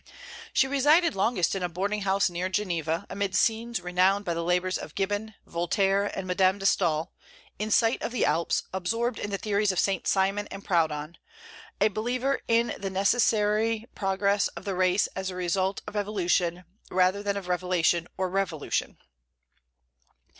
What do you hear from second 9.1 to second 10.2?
in the theories of St.